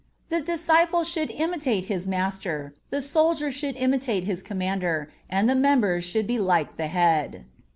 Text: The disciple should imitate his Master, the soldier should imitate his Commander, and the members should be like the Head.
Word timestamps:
The 0.29 0.41
disciple 0.41 1.03
should 1.03 1.29
imitate 1.29 1.85
his 1.85 2.07
Master, 2.07 2.73
the 2.89 3.03
soldier 3.03 3.51
should 3.51 3.77
imitate 3.77 4.23
his 4.23 4.41
Commander, 4.41 5.11
and 5.29 5.47
the 5.47 5.53
members 5.53 6.03
should 6.03 6.25
be 6.25 6.39
like 6.39 6.75
the 6.75 6.87
Head. 6.87 7.45